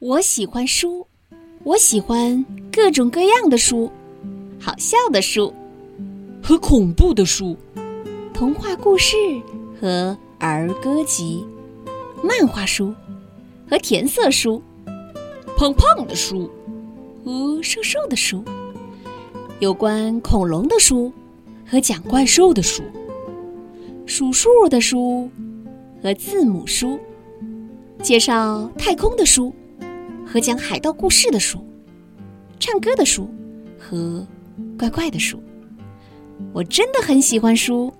[0.00, 1.04] 我喜欢书，
[1.64, 3.90] 我喜欢各种各样的书，
[4.60, 5.52] 好笑的书
[6.40, 7.56] 和恐怖的书，
[8.32, 9.16] 童话故事
[9.80, 11.44] 和儿歌集，
[12.22, 12.94] 漫画书
[13.68, 14.62] 和填色书，
[15.56, 16.48] 胖胖的书
[17.24, 18.44] 和瘦瘦的书，
[19.58, 21.12] 有关恐龙的书
[21.66, 22.84] 和讲怪兽的书，
[24.06, 25.28] 数数的书
[26.00, 26.96] 和字母书，
[28.00, 29.52] 介绍太空的书。
[30.30, 31.66] 和讲海盗故事的书
[32.60, 33.30] 唱歌的书
[33.78, 34.26] 和
[34.78, 35.42] 怪怪的书。
[36.52, 37.92] 我真的很喜欢书。